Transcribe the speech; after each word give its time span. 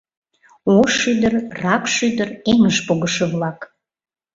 Ош 0.77 0.95
ӱдыр, 1.11 1.33
Ракш 1.61 1.95
ӱдыр— 2.07 2.29
эҥыж 2.51 2.77
погышо-влак. 2.87 3.59